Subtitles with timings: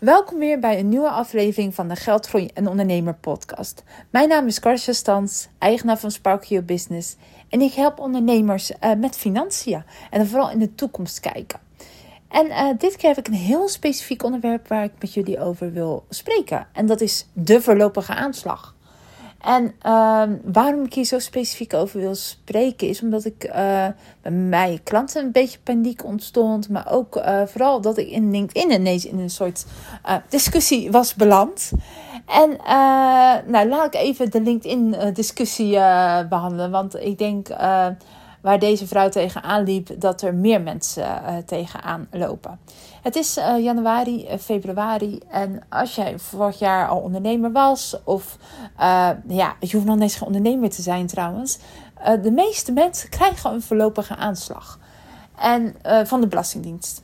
[0.00, 3.82] Welkom weer bij een nieuwe aflevering van de Geldgroei en Ondernemer podcast.
[4.10, 7.16] Mijn naam is Karsja Stans, eigenaar van Spark Your Business.
[7.48, 11.60] En ik help ondernemers uh, met financiën en vooral in de toekomst kijken.
[12.28, 15.72] En uh, dit keer heb ik een heel specifiek onderwerp waar ik met jullie over
[15.72, 16.66] wil spreken.
[16.72, 18.74] En dat is de voorlopige aanslag.
[19.40, 23.52] En uh, waarom ik hier zo specifiek over wil spreken, is omdat ik uh,
[24.22, 26.68] bij mijn klanten een beetje paniek ontstond.
[26.68, 29.66] Maar ook uh, vooral dat ik in LinkedIn ineens in een soort
[30.06, 31.70] uh, discussie was beland.
[32.26, 32.56] En
[33.46, 35.72] nou, laat ik even de LinkedIn-discussie
[36.28, 36.70] behandelen.
[36.70, 37.48] Want ik denk
[38.40, 42.58] waar deze vrouw tegenaan liep, dat er meer mensen uh, tegenaan lopen.
[43.02, 48.36] Het is uh, januari, uh, februari en als jij vorig jaar al ondernemer was, of
[49.26, 51.58] ja, je hoeft nog niet eens ondernemer te zijn trouwens,
[52.22, 54.78] de meeste mensen krijgen een voorlopige aanslag
[55.36, 55.74] en,
[56.06, 57.02] van de Belastingdienst.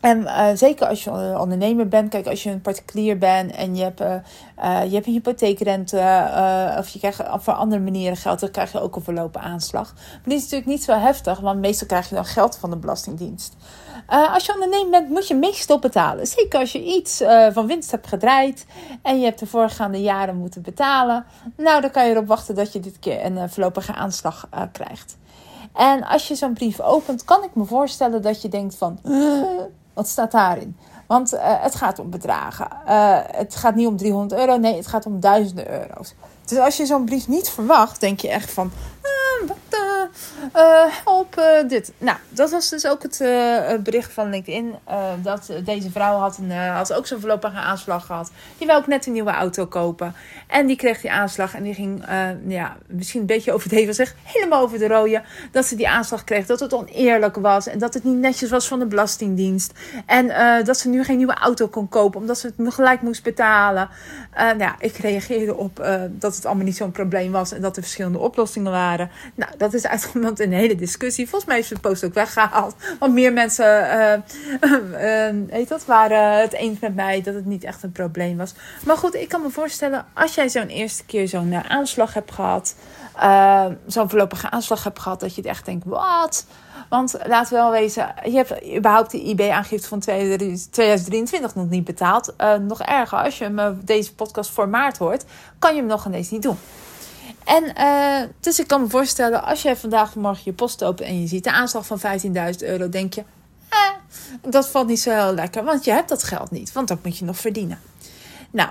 [0.00, 3.82] En uh, zeker als je ondernemer bent, kijk, als je een particulier bent en je
[3.82, 4.14] hebt, uh,
[4.84, 5.96] je hebt een hypotheekrente
[6.78, 9.92] of je krijgt voor andere manieren geld, dan krijg je ook een verlopen aanslag.
[9.94, 12.76] Maar die is natuurlijk niet zo heftig, want meestal krijg je dan geld van de
[12.76, 13.56] Belastingdienst.
[14.06, 16.26] als je ondernemer bent, moet je meestal betalen.
[16.26, 18.66] Zeker als je iets van winst hebt gedraaid
[19.02, 21.24] en je hebt de voorgaande jaren moeten betalen.
[21.56, 25.18] Nou, dan kan je erop wachten dat je dit keer een voorlopige aanslag krijgt.
[25.74, 28.98] En als je zo'n brief opent, kan ik me voorstellen dat je denkt van
[29.92, 30.76] wat staat daarin?
[31.06, 32.68] Want uh, het gaat om bedragen.
[32.88, 36.14] Uh, het gaat niet om 300 euro, nee, het gaat om duizenden euro's.
[36.44, 38.72] Dus als je zo'n brief niet verwacht, denk je echt van:
[40.56, 41.92] uh, help uh, dit.
[41.98, 44.74] Nou, dat was dus ook het uh, bericht van LinkedIn.
[45.22, 48.30] dat deze vrouw had, een, had ook zo'n voorlopige aanslag gehad.
[48.58, 50.14] Die wou ook net een nieuwe auto kopen.
[50.46, 52.04] En die kreeg die aanslag en die ging,
[52.46, 55.22] ja, misschien een beetje overdreven zeg, helemaal over de rode.
[55.50, 57.66] Dat ze die aanslag kreeg, dat het oneerlijk was.
[57.66, 59.72] En dat het niet netjes was van de Belastingdienst.
[60.06, 60.26] En
[60.64, 63.88] dat ze nu geen nieuwe auto kon kopen, omdat ze het gelijk moest betalen.
[64.34, 67.52] nou ja, ik reageerde op dat het allemaal niet zo'n probleem was.
[67.52, 69.10] En dat er verschillende oplossingen waren.
[69.34, 69.84] Nou, dat is
[70.14, 71.28] in een hele discussie.
[71.28, 72.74] Volgens mij is de post ook weggehaald.
[72.98, 73.66] Want meer mensen
[75.00, 78.54] uh, uh, dat, waren het eens met mij dat het niet echt een probleem was.
[78.84, 82.74] Maar goed, ik kan me voorstellen, als jij zo'n eerste keer zo'n aanslag hebt gehad.
[83.86, 86.46] zo'n voorlopige aanslag hebt gehad, dat je het echt denkt, wat?
[86.88, 92.34] Want laten we wel wezen, je hebt überhaupt de IB-aangifte van 2023 nog niet betaald.
[92.60, 95.24] Nog erger, als je me deze podcast voor maart hoort,
[95.58, 96.58] kan je hem nog ineens niet doen.
[97.50, 101.20] En uh, dus ik kan me voorstellen, als jij vandaag morgen je post opent en
[101.20, 102.04] je ziet de aanslag van 15.000
[102.58, 103.24] euro, denk je,
[103.68, 107.04] eh, dat valt niet zo heel lekker, want je hebt dat geld niet, want dat
[107.04, 107.78] moet je nog verdienen.
[108.50, 108.70] Nou,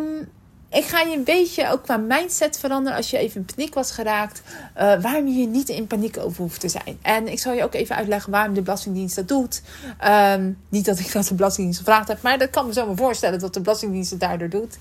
[0.00, 0.30] um,
[0.70, 3.90] ik ga je een beetje ook qua mindset veranderen als je even in paniek was
[3.90, 4.42] geraakt.
[4.76, 6.98] Uh, waarom je niet in paniek over hoeft te zijn.
[7.02, 9.62] En ik zal je ook even uitleggen waarom de Belastingdienst dat doet.
[10.04, 12.96] Um, niet dat ik dat de Belastingdienst gevraagd heb, maar dat kan me zo maar
[12.96, 14.78] voorstellen dat de Belastingdienst het daardoor doet.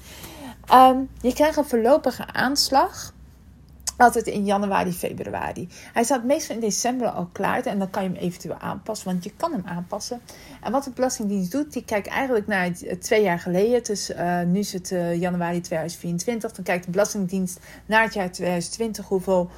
[0.74, 3.14] Um, je krijgt een voorlopige aanslag
[3.98, 5.68] altijd in januari, februari.
[5.94, 9.24] Hij staat meestal in december al klaar en dan kan je hem eventueel aanpassen, want
[9.24, 10.22] je kan hem aanpassen.
[10.62, 13.84] En wat de Belastingdienst doet, die kijkt eigenlijk naar het, twee jaar geleden.
[13.84, 14.12] Dus
[14.46, 16.52] nu is het uh, januari 2024.
[16.52, 19.50] Dan kijkt de Belastingdienst naar het jaar 2020 hoeveel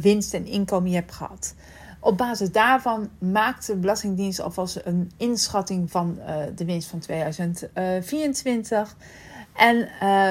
[0.00, 1.54] winst en inkomen je hebt gehad.
[2.00, 6.18] Op basis daarvan maakt de Belastingdienst alvast een inschatting van
[6.54, 8.96] de winst van 2024.
[9.56, 9.88] En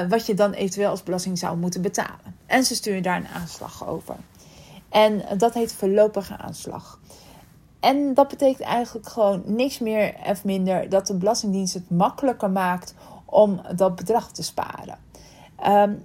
[0.08, 2.34] wat je dan eventueel als belasting zou moeten betalen.
[2.46, 4.16] En ze sturen daar een aanslag over.
[4.88, 6.98] En dat heet voorlopige aanslag.
[7.80, 12.94] En dat betekent eigenlijk gewoon niks meer of minder dat de Belastingdienst het makkelijker maakt
[13.24, 14.98] om dat bedrag te sparen.
[15.66, 16.02] Um,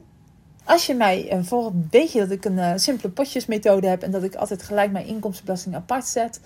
[0.64, 4.12] als je mij uh, volgt, weet je dat ik een uh, simpele potjesmethode heb en
[4.12, 6.40] dat ik altijd gelijk mijn inkomstenbelasting apart zet.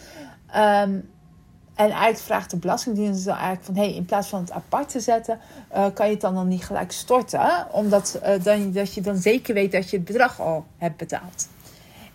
[0.55, 1.09] Um,
[1.79, 3.75] en eigenlijk vraagt de Belastingdienst dan eigenlijk van...
[3.75, 5.39] hey, in plaats van het apart te zetten,
[5.75, 7.67] uh, kan je het dan, dan niet gelijk storten?
[7.71, 11.47] Omdat uh, dan, dat je dan zeker weet dat je het bedrag al hebt betaald.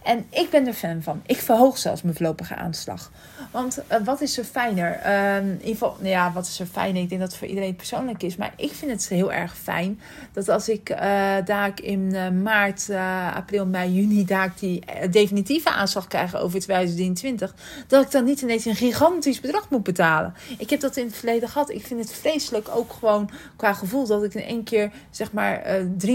[0.04, 1.22] En ik ben er fan van.
[1.26, 3.10] Ik verhoog zelfs mijn voorlopige aanslag.
[3.50, 5.00] Want uh, wat is er fijner?
[5.06, 7.02] Uh, in ieder geval, ja, wat is er fijner?
[7.02, 8.36] Ik denk dat het voor iedereen persoonlijk is.
[8.36, 10.00] Maar ik vind het heel erg fijn
[10.32, 10.98] dat als ik uh,
[11.44, 12.90] daar in uh, maart,
[13.34, 17.54] april, mei, juni daar die definitieve aanslag krijg over 2023,
[17.86, 20.34] dat ik dan niet ineens een gigantisch bedrag moet betalen.
[20.58, 21.70] Ik heb dat in het verleden gehad.
[21.70, 25.62] Ik vind het vreselijk ook gewoon qua gevoel dat ik in één keer zeg maar
[25.64, 26.06] 23.000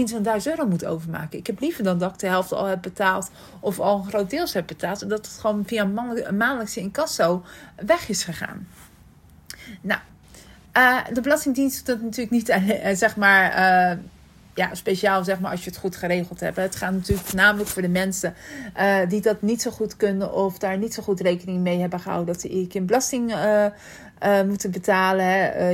[0.44, 1.38] euro moet overmaken.
[1.38, 3.30] Ik heb liever dan dat ik de helft al heb betaald
[3.60, 5.08] of al een groot deels hebt betaald.
[5.08, 7.44] Dat het gewoon via maandelijkse incasso
[7.76, 8.68] weg is gegaan.
[9.80, 10.00] Nou,
[10.76, 13.58] uh, de Belastingdienst doet dat natuurlijk niet, uh, zeg maar,
[13.92, 13.98] uh,
[14.54, 16.56] ja, speciaal zeg maar als je het goed geregeld hebt.
[16.56, 18.34] Het gaat natuurlijk voornamelijk voor de mensen
[18.76, 22.00] uh, die dat niet zo goed kunnen of daar niet zo goed rekening mee hebben
[22.00, 23.64] gehouden dat ze een keer belasting uh,
[24.24, 25.28] uh, moeten betalen.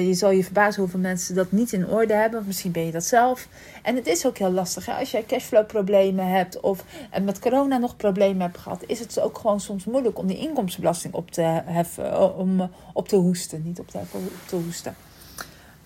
[0.07, 2.45] je zal je verbazen hoeveel mensen dat niet in orde hebben.
[2.47, 3.49] Misschien ben je dat zelf.
[3.83, 4.87] En het is ook heel lastig.
[4.87, 4.93] Hè?
[4.93, 6.85] Als jij cashflow problemen hebt of
[7.23, 11.15] met corona nog problemen hebt gehad, is het ook gewoon soms moeilijk om die inkomstenbelasting
[11.15, 13.63] op te heffen, om op te hoesten.
[13.65, 14.97] Niet op te heffen, op te hoesten.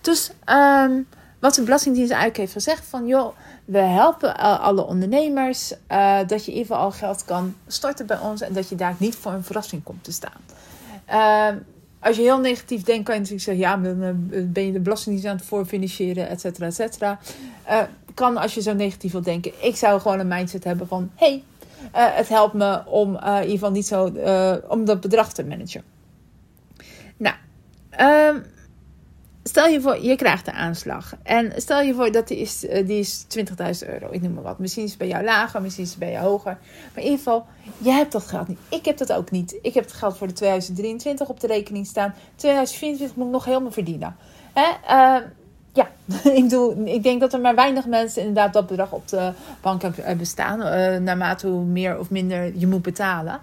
[0.01, 1.07] Dus um,
[1.41, 3.35] wat de Belastingdienst eigenlijk heeft gezegd van joh,
[3.65, 8.53] we helpen alle ondernemers uh, dat je geval al geld kan starten bij ons en
[8.53, 10.41] dat je daar niet voor een verrassing komt te staan.
[11.09, 11.61] Uh,
[11.99, 14.79] als je heel negatief denkt, kan je natuurlijk zeggen: ja, dan eh, ben je de
[14.79, 17.19] Belastingdienst aan het voorfinancieren, et cetera, et cetera.
[18.13, 19.51] Kan als je zo negatief wil denken.
[19.59, 21.43] Ik zou gewoon een mindset hebben van: hey,
[21.91, 24.03] het helpt me om in ieder geval niet zo
[24.67, 25.83] om dat bedrag te managen.
[27.17, 27.35] Nou,
[27.89, 28.39] ehm,
[29.51, 31.13] Stel je voor, je krijgt de aanslag.
[31.23, 34.07] En stel je voor dat die is, eh, die is 20.000 euro.
[34.11, 34.59] Ik noem maar wat.
[34.59, 36.57] Misschien is het bij jou lager, misschien is het bij jou hoger.
[36.93, 37.45] Maar in ieder geval,
[37.77, 38.59] jij hebt dat geld niet.
[38.69, 39.59] Ik heb dat ook niet.
[39.61, 42.13] Ik heb het geld voor de 2023 op de rekening staan.
[42.35, 44.15] 2024 moet ik nog helemaal verdienen.
[44.53, 44.69] Hè?
[44.89, 45.25] Uh,
[45.73, 45.89] ja,
[46.33, 46.51] ik,
[46.85, 49.31] ik denk dat er maar weinig mensen inderdaad dat bedrag op de
[49.61, 50.59] bank hebben staan.
[50.59, 53.39] Uh, naarmate hoe meer of minder je moet betalen.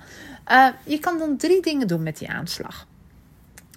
[0.84, 2.86] Je kan dan drie dingen doen met die aanslag.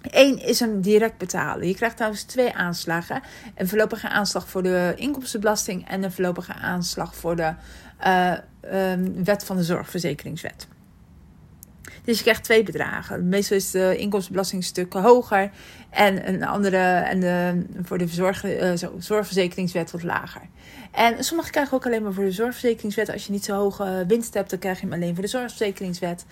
[0.02, 1.68] Eén is een direct betalen.
[1.68, 3.22] Je krijgt trouwens twee aanslagen.
[3.56, 7.54] Een voorlopige aanslag voor de inkomstenbelasting en een voorlopige aanslag voor de
[8.06, 8.34] uh,
[8.92, 10.68] um, wet van de zorgverzekeringswet.
[12.04, 13.30] Dus je krijgt twee bedragen.
[13.30, 15.52] Meestal is de inkomstenbelasting een stuk hoger
[15.90, 20.42] en een andere en de, voor de zorg, uh, zorgverzekeringswet wat lager.
[20.92, 23.12] En sommigen krijgen ook alleen maar voor de zorgverzekeringswet.
[23.12, 26.26] Als je niet zo hoge winst hebt, dan krijg je hem alleen voor de zorgverzekeringswet.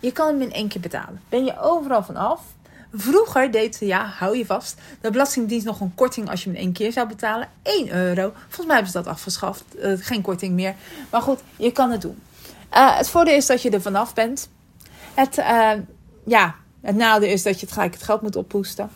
[0.00, 1.20] Je kan hem in één keer betalen.
[1.28, 2.40] Ben je overal vanaf?
[2.94, 6.72] Vroeger deed, ja, hou je vast, de Belastingdienst nog een korting als je hem één
[6.72, 7.48] keer zou betalen.
[7.62, 8.32] 1 euro.
[8.34, 9.64] Volgens mij hebben ze dat afgeschaft.
[9.78, 10.74] Uh, geen korting meer.
[11.10, 12.22] Maar goed, je kan het doen.
[12.74, 14.48] Uh, het voordeel is dat je er vanaf bent.
[15.14, 15.72] Het, uh,
[16.24, 18.90] ja, het nadeel is dat je het gelijk het geld moet oppoesten.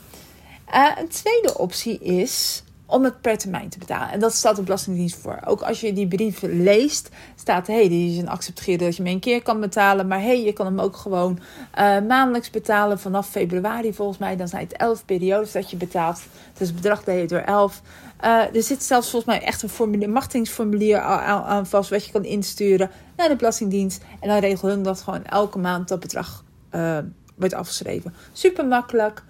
[0.96, 4.10] een tweede optie is om het per termijn te betalen.
[4.10, 5.40] En dat staat de Belastingdienst voor.
[5.44, 9.12] Ook als je die brief leest, staat: hey, die is een accepteren dat je hem
[9.12, 10.06] een keer kan betalen.
[10.06, 11.38] Maar hey, je kan hem ook gewoon
[11.78, 14.36] uh, maandelijks betalen vanaf februari volgens mij.
[14.36, 16.22] Dan zijn het elf periodes dat je betaalt.
[16.58, 17.82] Dus het bedrag deed je door elf.
[18.24, 22.12] Uh, er zit zelfs volgens mij echt een formulier, machtingsformulier aan, aan, vast wat je
[22.12, 24.04] kan insturen naar de Belastingdienst.
[24.20, 26.98] En dan regelen hun dat gewoon elke maand dat bedrag uh,
[27.36, 28.14] wordt afgeschreven.
[28.32, 29.22] Super makkelijk.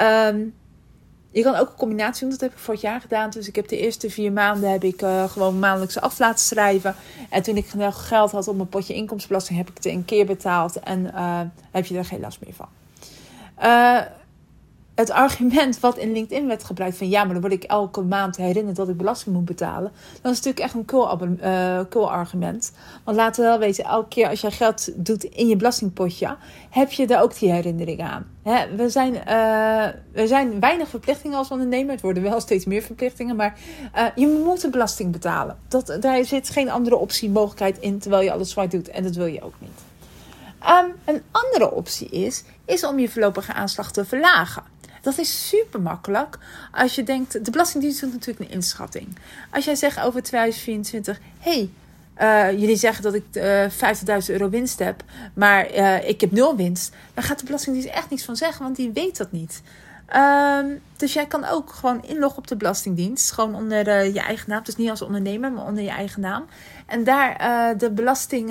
[0.00, 0.54] Um,
[1.36, 2.30] je kan ook een combinatie doen.
[2.30, 3.30] Dat heb ik vorig jaar gedaan.
[3.30, 6.94] Dus ik heb de eerste vier maanden heb ik uh, gewoon maandelijks af laten schrijven.
[7.30, 10.26] En toen ik genoeg geld had op mijn potje inkomstenbelasting, heb ik het een keer
[10.26, 10.80] betaald.
[10.80, 11.40] En uh,
[11.70, 12.68] heb je er geen last meer van.
[13.62, 14.00] Uh,
[14.96, 18.36] het argument wat in LinkedIn werd gebruikt van ja, maar dan word ik elke maand
[18.36, 19.92] herinnerd dat ik belasting moet betalen.
[20.22, 22.72] Dat is natuurlijk echt een cool, uh, cool argument.
[23.04, 26.36] Want laten we wel weten, elke keer als je geld doet in je belastingpotje,
[26.70, 28.26] heb je daar ook die herinnering aan.
[28.42, 31.92] Hè, we, zijn, uh, we zijn weinig verplichtingen als ondernemer.
[31.92, 33.58] Het worden wel steeds meer verplichtingen, maar
[33.96, 35.58] uh, je moet een belasting betalen.
[35.68, 38.88] Dat, daar zit geen andere optie, mogelijkheid in terwijl je alles zwart doet.
[38.88, 39.84] En dat wil je ook niet.
[40.68, 44.62] Um, een andere optie is, is om je voorlopige aanslag te verlagen.
[45.06, 46.38] Dat is super makkelijk.
[46.72, 49.18] Als je denkt, de Belastingdienst doet natuurlijk een inschatting.
[49.50, 51.70] Als jij zegt over 2024, hey,
[52.20, 55.02] uh, jullie zeggen dat ik uh, eh, 50.000 euro winst heb,
[55.34, 56.94] maar uh, ik heb nul winst.
[57.14, 59.62] Dan gaat de Belastingdienst echt niets van zeggen, want die weet dat niet.
[60.16, 63.32] Um, dus jij kan ook gewoon inloggen op de Belastingdienst.
[63.32, 64.64] Gewoon onder je eigen naam.
[64.64, 66.44] Dus niet als ondernemer, maar onder je eigen naam.
[66.86, 67.38] En daar
[67.78, 68.46] de belasting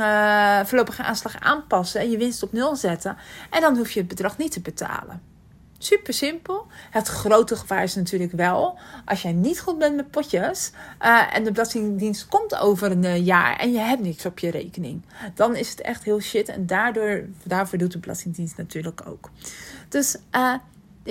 [0.65, 2.01] voorlopige aanslag aanpassen.
[2.01, 3.17] En je winst op nul zetten.
[3.49, 5.34] En dan hoef je het bedrag niet te betalen.
[5.85, 6.67] Super simpel.
[6.91, 11.43] Het grote gevaar is natuurlijk wel als jij niet goed bent met potjes uh, en
[11.43, 15.01] de Belastingdienst komt over een uh, jaar en je hebt niks op je rekening.
[15.33, 19.29] Dan is het echt heel shit en daardoor, daarvoor doet de Belastingdienst natuurlijk ook.
[19.89, 20.53] Dus uh,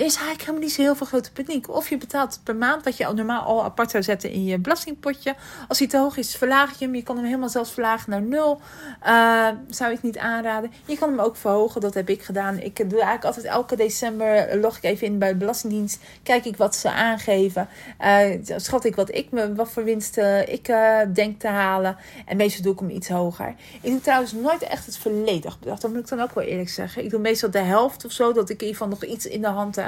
[0.03, 1.69] is eigenlijk helemaal niet zo heel veel grote paniek.
[1.69, 4.59] Of je betaalt per maand wat je al normaal al apart zou zetten in je
[4.59, 5.35] belastingpotje.
[5.67, 6.95] Als hij te hoog is, verlaag je hem.
[6.95, 8.61] Je kan hem helemaal zelfs verlagen naar nul.
[9.07, 10.71] Uh, zou ik niet aanraden.
[10.85, 11.81] Je kan hem ook verhogen.
[11.81, 12.59] Dat heb ik gedaan.
[12.59, 16.03] Ik doe eigenlijk altijd elke december log ik even in bij de Belastingdienst.
[16.23, 17.67] Kijk ik wat ze aangeven.
[18.01, 21.97] Uh, schat ik wat, ik me, wat voor winsten ik uh, denk te halen.
[22.25, 23.55] En meestal doe ik hem iets hoger.
[23.81, 25.79] Ik doe trouwens nooit echt het volledig bedrag.
[25.79, 27.03] Dat moet ik dan ook wel eerlijk zeggen.
[27.03, 28.33] Ik doe meestal de helft of zo.
[28.33, 29.84] Dat ik in ieder geval nog iets in de hand heb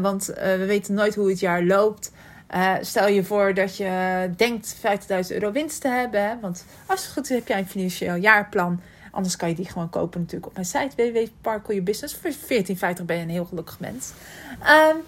[0.00, 2.12] want uh, we weten nooit hoe het jaar loopt.
[2.54, 4.82] Uh, stel je voor dat je denkt 50.000
[5.28, 6.38] euro winst te hebben.
[6.40, 8.80] Want als het goed is, heb jij een financieel jaarplan.
[9.10, 12.16] Anders kan je die gewoon kopen natuurlijk op mijn site www.parkouryourbusiness.
[12.16, 14.12] Voor 14,50 ben je een heel gelukkig mens.
[14.60, 15.02] Um,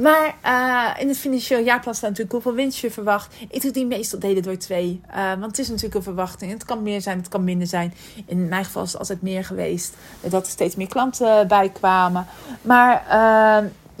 [0.00, 3.34] Maar uh, in het financieel jaarplan staat natuurlijk hoeveel winst je verwacht.
[3.48, 5.00] Ik doe die meestal delen door twee.
[5.10, 6.52] Uh, want het is natuurlijk een verwachting.
[6.52, 7.94] Het kan meer zijn, het kan minder zijn.
[8.26, 9.94] In mijn geval is het altijd meer geweest.
[10.20, 12.26] Dat er steeds meer klanten bij kwamen.
[12.62, 13.04] Maar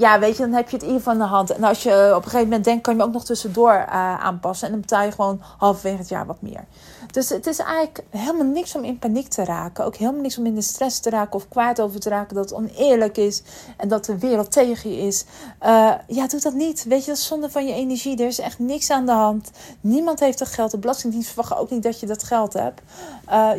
[0.00, 1.50] ja, weet je, dan heb je het in ieder geval de hand.
[1.50, 4.66] En als je op een gegeven moment denkt, kan je ook nog tussendoor uh, aanpassen.
[4.66, 6.64] En dan betaal je gewoon halverwege het jaar wat meer.
[7.10, 9.84] Dus het is eigenlijk helemaal niks om in paniek te raken.
[9.84, 12.50] Ook helemaal niks om in de stress te raken of kwaad over te raken dat
[12.50, 13.42] het oneerlijk is
[13.76, 15.24] en dat de wereld tegen je is.
[15.62, 16.84] Uh, ja, doe dat niet.
[16.84, 18.18] Weet je, dat is zonde van je energie.
[18.18, 19.50] Er is echt niks aan de hand.
[19.80, 20.70] Niemand heeft dat geld.
[20.70, 22.82] De Belastingdienst verwacht ook niet dat je dat geld hebt.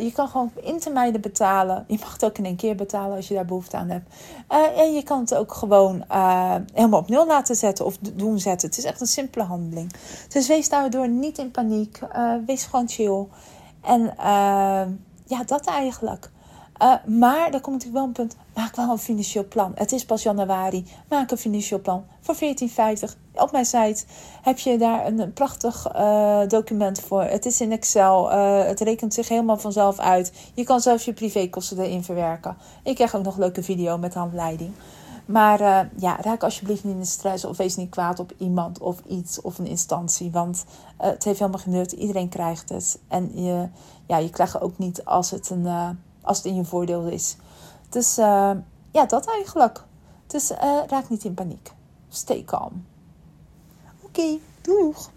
[0.02, 1.84] Je kan gewoon in termijnen betalen.
[1.86, 4.14] Je mag het ook in één keer betalen als je daar behoefte aan hebt.
[4.76, 6.04] En je kan het ook gewoon
[6.74, 8.68] helemaal op nul laten zetten of doen zetten.
[8.68, 9.92] Het is echt een simpele handeling.
[10.28, 11.98] Dus wees daardoor niet in paniek.
[12.46, 13.26] wees gewoon chill.
[13.82, 14.82] En uh,
[15.26, 16.30] ja, dat eigenlijk.
[17.06, 18.36] Maar daar komt natuurlijk wel een punt.
[18.54, 19.72] Maak wel een financieel plan.
[19.74, 20.86] Het is pas januari.
[21.08, 22.40] Maak een financieel plan voor 14,50.
[23.34, 24.04] Op mijn site
[24.42, 25.82] heb je daar een prachtig
[26.48, 27.22] document voor.
[27.22, 28.30] Het is in Excel.
[28.66, 30.32] het rekent zich helemaal vanzelf uit.
[30.54, 32.56] Je kan zelfs je privékosten erin verwerken.
[32.82, 34.72] Ik krijg ook nog een leuke video met handleiding.
[35.26, 38.78] Maar uh, ja, raak alsjeblieft niet in de stress of wees niet kwaad op iemand
[38.78, 40.30] of iets of een instantie.
[40.30, 41.92] Want uh, het heeft helemaal geen nut.
[41.92, 42.98] Iedereen krijgt het.
[43.08, 43.68] En je,
[44.06, 45.90] ja, je krijgt het ook niet als het, een, uh,
[46.22, 47.36] als het in je voordeel is.
[47.88, 48.16] Dus
[48.90, 49.84] ja, dat eigenlijk.
[50.26, 50.50] Dus
[50.86, 51.72] raak niet in paniek.
[52.08, 52.86] Stay calm.
[54.02, 55.10] Oké, doeg!